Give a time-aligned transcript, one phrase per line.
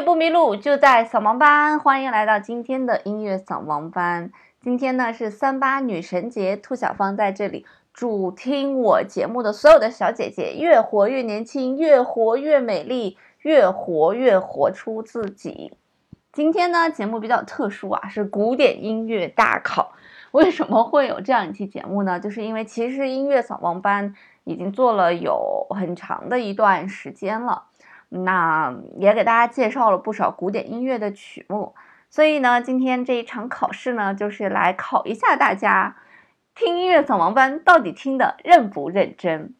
[0.00, 1.78] 不迷路，就在扫盲班。
[1.78, 4.30] 欢迎来到今天的音乐扫盲班。
[4.60, 15.72] 今天呢是三八女神节，兔小芳在这里祝听我节目的所有的小姐姐越活越年轻，越活越美丽，越活越活出自己。
[16.32, 19.92] 今天呢节目比较特殊啊，是古典音乐大考。
[20.30, 22.20] 为什么会有这样一期节目呢？
[22.20, 27.64] 就是因为其实音乐扫盲班已经做了有很长的一段时间了。
[28.10, 31.74] 那也给大家介绍了不少古典音乐的曲目，
[32.08, 35.96] 所以呢，今天这一场考试呢，就是来考一下大家
[36.54, 39.54] 听音乐扫盲班到底听的认不认真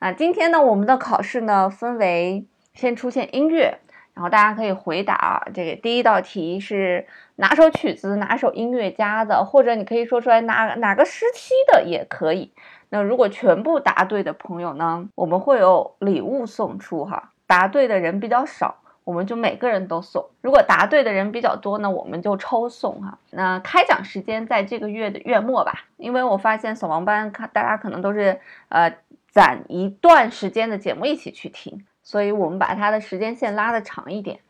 [0.00, 0.10] 啊。
[0.12, 2.44] 今天呢，我们的考试呢分为
[2.74, 3.78] 先出现音乐，
[4.14, 7.06] 然后大家可以回答啊这个第一道题是
[7.36, 12.52] 哪首曲子、哪首音乐家的，或者你可以说出来哪哪个时期的也可以。
[12.88, 17.30] 那如果全部答对的朋友呢，我们会有礼物送出哈。
[17.52, 18.74] 答对的人比较少，
[19.04, 23.18] 我们就每个人都送；如果答对的人比较多呢，我们就抽送哈。
[23.32, 28.90] 那开奖时间在这个月的月末吧，因为我发现扫盲班看大家可能都是呃
[29.28, 34.40] 攒一段时间的节目一起去听，所以我们把它的时间线拉的长一点。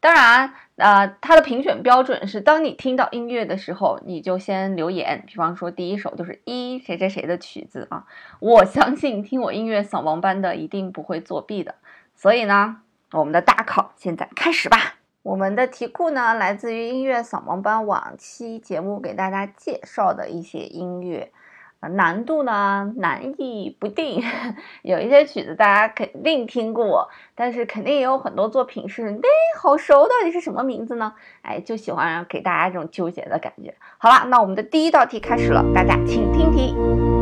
[0.00, 8.04] 当然，呃，它的评选标准是，当你听到音乐的时候，你就先留言，比方说第一首就是一谁谁谁的曲子啊。
[8.40, 11.74] 我相信听我音乐扫盲班的一定不会作弊的。
[12.16, 12.78] 所以呢，
[13.12, 14.94] 我们的大考现在开始吧。
[15.22, 21.30] 我们的题库呢，来自于音乐扫盲班往期节目给大家介绍的一些音乐，
[21.80, 24.22] 难度呢难易不定。
[24.82, 29.28] 有一些曲子大家肯定听过，但是肯定也有很多作品是哎
[29.60, 31.12] 好熟，到底是什么名字呢？
[31.42, 33.74] 哎，就喜欢给大家这种纠结的感觉。
[33.98, 37.15] 好了，那我们的第一道题开始了，大家请听题。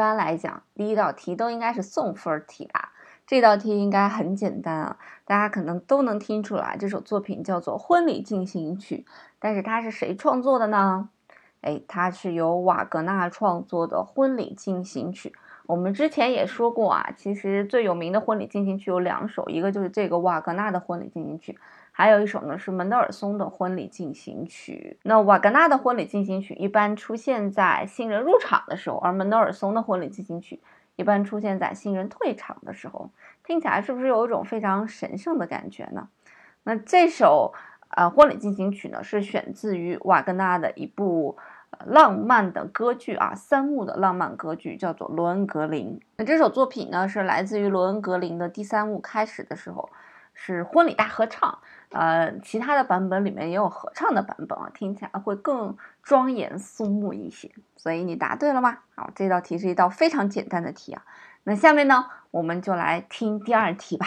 [0.00, 2.94] 一般来讲，第一道题都应该是送分题吧？
[3.26, 4.96] 这道题应该很简单啊，
[5.26, 9.04] 大家可能都能听出来，这首作品叫做《婚礼进行曲》，
[9.38, 11.10] 但是它是谁创作的呢？
[11.60, 15.28] 哎，它是由瓦格纳创作的《婚礼进行曲》。
[15.66, 21.52] 我们之前也说过啊，其实最有名的婚礼进行曲有两首，一个就是这个瓦格纳的《婚礼进行曲》。
[22.00, 24.98] 还有一首呢是门德尔松的婚礼进行曲。
[25.02, 30.62] 那瓦格纳的婚礼进行曲一般出现在新人入场的时候，而门德尔松的婚礼进行曲
[30.96, 33.10] 一般出现在新人退场的时候。
[33.44, 36.08] 听起来是不是有一种非常神圣的感觉呢？
[36.62, 37.52] 那这首
[37.90, 41.36] 呃婚礼进行曲呢是选自于瓦格纳的一部
[41.84, 45.98] 浪漫的歌剧啊，三幕的浪漫歌剧叫做《罗恩格林》。
[46.16, 49.90] 那这首作品呢是来自于罗恩格林的第三幕开始的时候
[50.34, 51.58] 是婚礼大合唱。
[51.90, 57.50] 呃，其他的版本里面也有合唱的版本啊，听起来会更庄严肃穆一些。
[57.76, 58.78] 所以你答对了吗？
[58.94, 61.02] 好，这道题是一道非常简单的题啊。
[61.42, 64.06] 那下面呢，我们就来听第二题吧。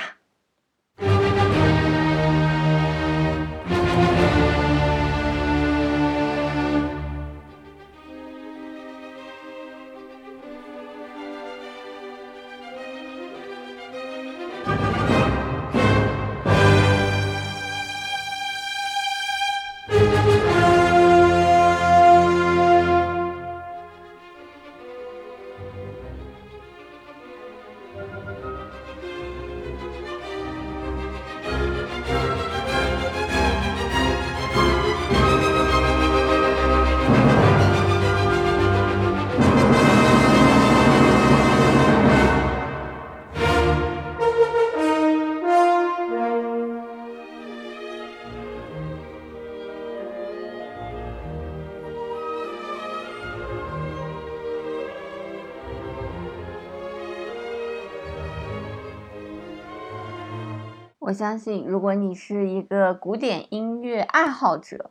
[61.13, 64.89] 相信，如果你是一个古典音乐爱好者，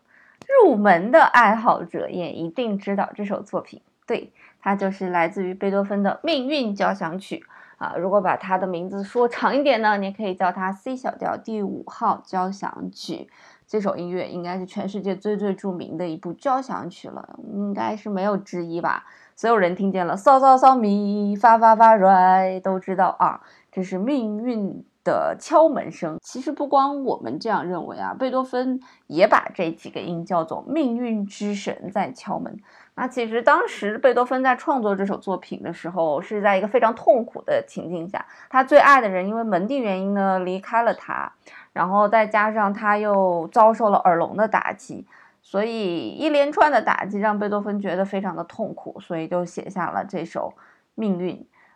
[0.64, 3.82] 入门的爱好者，也一定知道这首作品。
[4.06, 7.44] 对，它就是来自于贝多芬的《命运交响曲》
[7.84, 7.94] 啊。
[7.96, 13.28] 如果把它的名字说长一点呢，你可以叫它 C 小调第五号交响曲。
[13.66, 19.06] 这首音乐应该是全世界最最著名的一部交响曲了，应该是没有之一吧。
[19.34, 23.40] 所有人听见了嗦嗦嗦咪发发发瑞，都知道啊，
[23.70, 26.18] 这是命运的敲门声。
[26.22, 32.58] 其实不光我们这样认为啊，贝多芬也把这几个音叫做命运之神在敲门。
[32.94, 41.32] 那其实当时贝多芬在创作这首作品的时候，是在一个非常痛苦的情境下，他最爱的人因为门第原因呢离开了他。
[41.72, 45.06] 然后再加上他又遭受了耳聋的打击，
[45.40, 50.52] 所以一连串的打击让贝多芬觉得非常的痛苦，所以就写下了这首
[50.94, 51.34] 《命运》。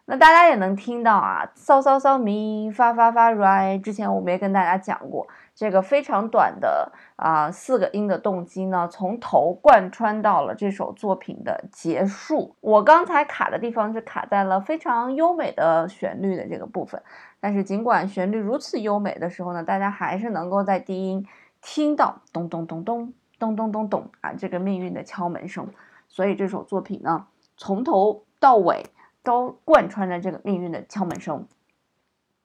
[0.08, 3.76] 那大家也能听到啊，嗦嗦嗦咪发发发瑞。
[3.80, 12.54] 之前我们也跟大家讲过，这个非常短的啊四个音的动机呢，从头贯穿到了这首作品的结束。
[12.60, 17.02] 我刚才卡的地方是卡在了非常优美的旋律的这个部分。
[17.40, 21.26] 但是尽管旋律如此优美的时候呢，大家还是能够在低音
[21.60, 25.66] 听到咚咚咚咚咚咚咚咚啊这个命运的敲门声。
[26.08, 27.26] 所以这首作品呢，
[27.56, 28.86] 从头到尾
[29.26, 31.48] 都贯穿着这个命运的敲门声。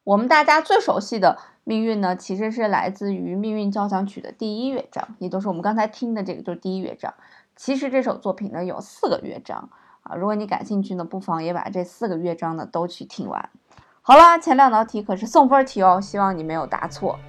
[0.03, 7.13] 我们大家最熟悉的命运呢，其实是来自于《命运交响曲》的第一乐章，也就是我们刚才听的这个，就是第一乐章。
[7.55, 9.69] 其实这首作品呢有四个乐章
[10.01, 13.49] 啊，如果你感兴趣呢，不妨也把这四个乐章呢都去听完。
[14.01, 17.19] 好啦，前两道题可是送分题哦，希望你没有答错。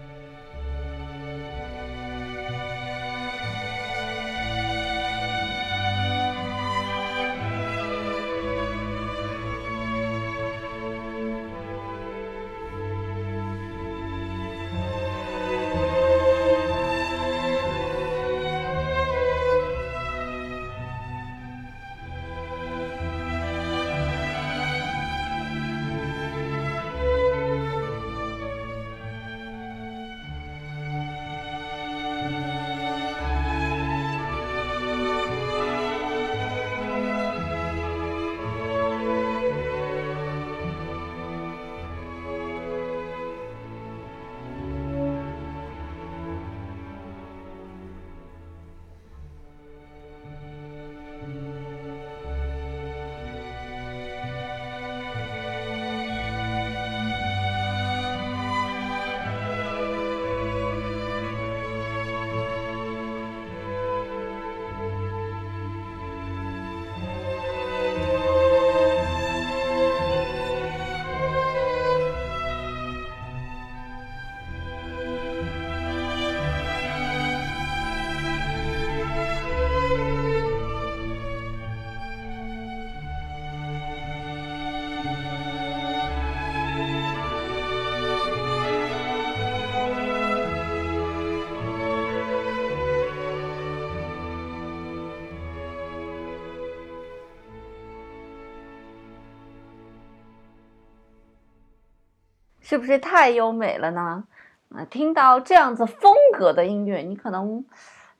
[102.73, 104.25] 是不是太优美了呢？
[104.71, 107.63] 啊，听到这样子风格的音乐，你可能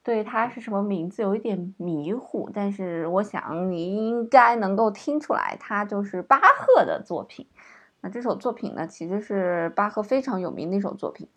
[0.03, 7.47] 对它是什么名字有一点迷糊，但是我想你应该能够听出来，它就是巴赫的作品。
[8.01, 11.27] 那这首作品呢，其实是巴赫非常有名的一首作品，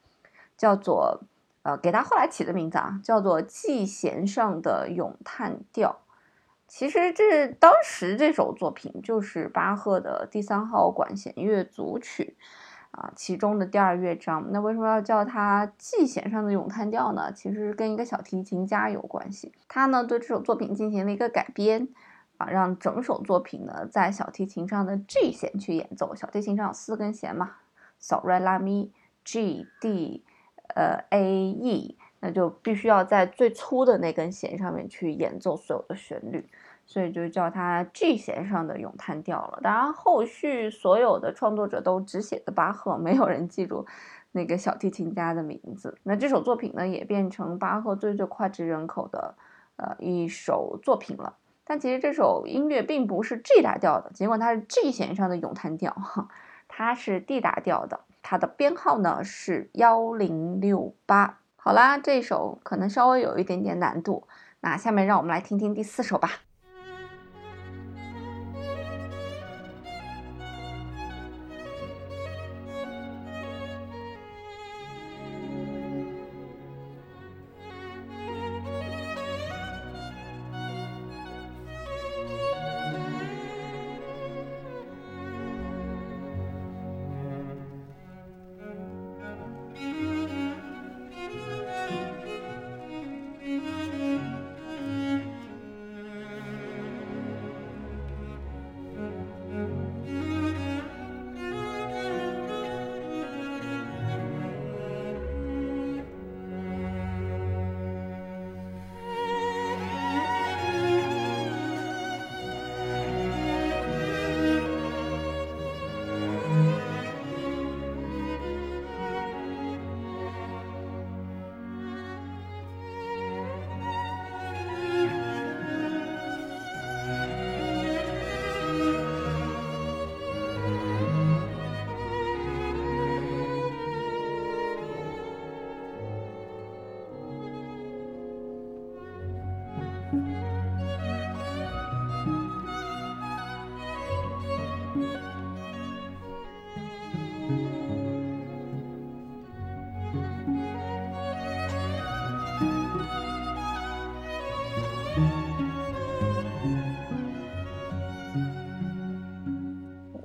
[0.58, 1.22] 叫做
[1.62, 5.88] 呃，给他后来起的名字啊，叫做《季弦上的咏叹调》。
[6.68, 12.36] 其实这当时这首作品就是巴赫的第三号管弦乐组曲。
[12.96, 17.30] 啊，其中的第二乐章，那为什么要叫它 G 弦上的咏叹调呢？
[17.30, 19.52] 其实跟一个小提琴家有关系。
[19.68, 21.88] 他呢对这首作品进行了一个改编，
[22.38, 26.14] 啊，让整首作品呢在小提琴上的 G 弦去演奏。
[26.14, 27.56] 小提琴上有四根弦嘛，
[28.00, 28.90] 嗦、来、拉、咪、
[29.22, 30.24] G、D，
[30.74, 36.48] 呃，A、E，那就必须要在最粗的那根弦上面去演奏所有的旋律。
[36.86, 39.60] 所以就叫它 G 弦上的咏叹调了。
[39.62, 43.84] 当然，后续所有的创作者都只写的巴赫，没有人记住
[44.32, 45.98] 那个小提琴家的名字。
[46.04, 49.34] 那这首作品呢，也变成巴赫最最脍炙人口的
[49.76, 51.36] 呃一首作品了。
[51.64, 56.28] 但其实这首音乐并不是 G 大调的，尽管它是 G 弦上的咏叹调，哈，
[56.68, 58.00] 它是 D 大调的。
[58.22, 61.40] 它的编号呢是幺零六八。
[61.56, 64.28] 好啦，这首可能稍微有一点点难度。
[64.60, 66.45] 那下面让我们来听听第四首吧。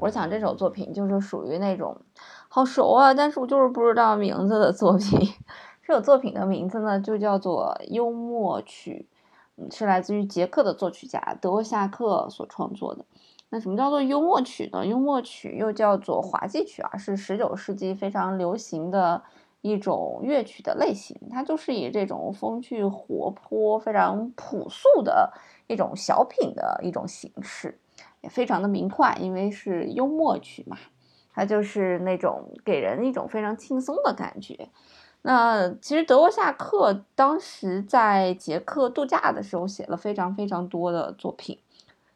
[0.02, 1.96] 我想这首作品就是属于那种
[2.50, 5.30] 好熟啊，但是我就是不知道名字的作品。
[5.84, 9.06] 这首作品的名字呢，就叫做《幽默曲》，
[9.78, 13.06] 是来自于捷克的作曲家德沃夏克所创作的。
[13.50, 14.84] 那什么叫做幽默曲呢？
[14.84, 19.22] 幽默曲又叫做滑稽曲啊，是十九世纪非常流行的
[19.62, 21.16] 一种乐曲的类型。
[21.30, 25.32] 它就是以这种风趣活泼、非常朴素的
[25.72, 27.80] 一种小品的一种形式，
[28.22, 30.78] 也非常的明快，因为是幽默曲嘛，
[31.34, 34.70] 它就是那种给人一种非常轻松的感觉。
[35.24, 41.60] 那其实德沃夏克当时在捷克度假的时候写了非常非常多的作品。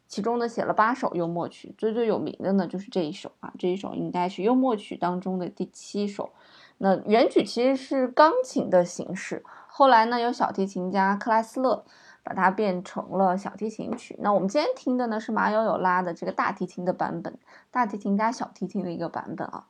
[0.08, 6.30] 其中呢，写了八首幽默曲，最最有名的呢就是这一首啊，这一首应该是幽默曲当中的第七首。
[6.78, 11.84] 那原曲其实是钢琴的形式，后来呢，有小提琴家克莱斯勒
[12.26, 14.16] 把它变成了小提琴曲。
[14.18, 17.38] 那我们今天听的呢是马友友拉的这个大提琴的版本，
[17.70, 19.64] 大提琴加小提琴的一个版本啊。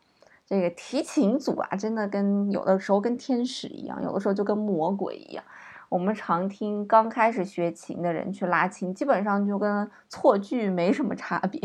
[0.47, 5.45] 这个提琴组啊，真的跟有的时候跟天使一样，有的时候就跟魔鬼一样。
[5.91, 11.61] 我们常听刚开始学琴的人去拉琴，基本上就跟错句没什么差别。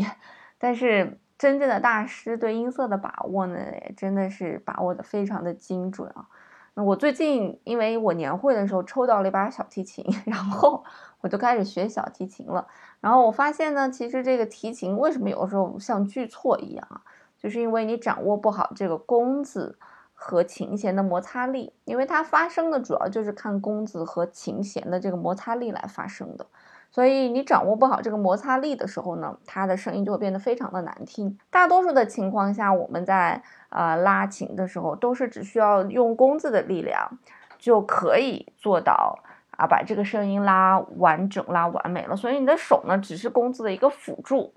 [0.58, 6.26] 但是真正的大师对音色的把握呢，也真的是把握的非常的精准啊。
[6.74, 10.84] 那我最近因为我年会的时候抽到了一把小提琴， 然后
[11.20, 12.66] 我就开始学小提琴了。
[13.00, 17.02] 然后我发现呢，其实这个提琴为什么有的时候像锯错一样啊？
[17.36, 19.78] 就是因为你掌握不好这个弓子。
[20.24, 26.46] 和琴弦的摩擦力，因为它发声的主要就是看弓子和琴弦的这个摩擦力来发声的，
[26.92, 31.38] 所以你掌握不好这个摩擦力的时候呢，它的声音就会变得非常的难听。
[31.50, 37.18] 大多数的情况下，我们在呃拉琴的时候，都是只需要用弓子的力量
[37.58, 39.18] 就可以做到
[39.56, 42.14] 啊，把这个声音拉完整、拉完美了。
[42.14, 44.52] 所以你的手呢，只是弓子的一个辅助。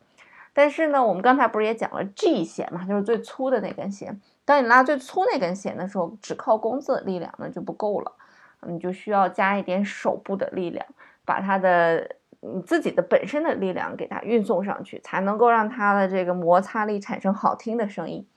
[0.53, 4.19] 但是呢，我们刚才不是也讲了 G 弦嘛，就是最粗的那根弦。
[4.43, 8.11] 当你拉最粗那根弦的时候，只靠弓子的力量呢就不够了，
[8.67, 10.85] 你就需要加一点手部的力量，
[11.25, 12.09] 把它的
[12.53, 18.27] 你自己的本身的力量给它运送上去，才能够让它的这个摩擦力产生好听的声音。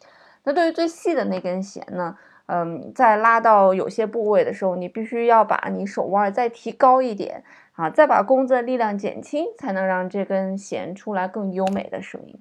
[0.44, 12.40] 那对于最细的那根弦呢，嗯，在拉到有些部位的时候，你必须要把你手腕再提高一点啊，再把弓子的力量减轻，才能让这根弦出来更优美的声音。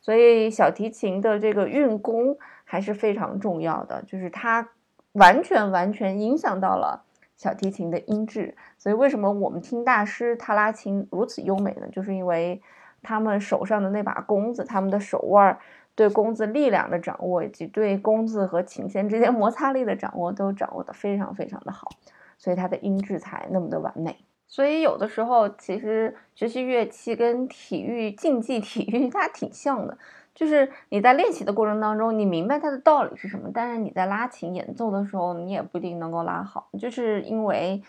[0.00, 4.68] 所以小提琴的这个运弓还是非常重要的，就是它
[5.12, 7.02] 完全完全影响到了
[7.38, 8.54] 小提琴的音质。
[8.76, 11.88] 所以为什么我们听大师他拉琴如此优美呢？
[11.90, 12.60] 就是因为
[13.02, 15.58] 他们手上的那把弓子，他们的手腕
[15.94, 21.88] 对弓子力量的掌握，以及对弓子和琴弦之间摩擦力的掌握，都掌握的非常非常的好，
[22.36, 24.16] 所以它的音质才那么的完美。
[24.50, 29.98] 所以有的时候，其实学习乐器跟体育、竞技体育 它挺像的，
[30.38, 37.82] 就是你在练习的过程当中，你明白它的道理是什么，但是你在拉琴演奏的时候，你也不一定能够拉好，就是因为。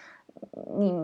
[0.78, 0.98] 你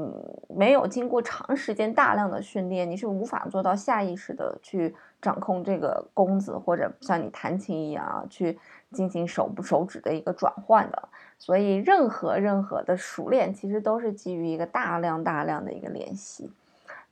[0.48, 8.58] 没有经过长时间大量的训练，你是无法做到下意识的去掌控这个弓子，或者像你弹琴一样去
[8.94, 11.10] 进行手部手指的一个转换的。
[11.38, 16.50] 所以，任何任何的熟练，其实都是基于一个大量大量的一个练习，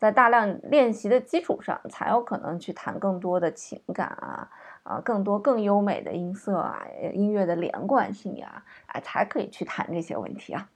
[0.04, 4.50] 在大量练习的基础上，才有可能去弹更多的情感啊
[4.84, 6.82] 啊，更多更优美的音色啊，
[7.14, 10.68] 音乐的连贯性呀，啊，才可以去谈这些问题啊。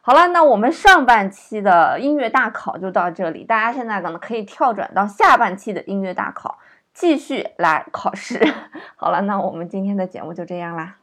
[0.00, 6.56] 好了，那我们上半期的音乐大考就到这里，大家现在可能可以跳转到下半期的音乐大考，
[6.94, 8.42] 继续来考试。
[8.96, 10.99] 好了，那我们今天的节目就这样啦。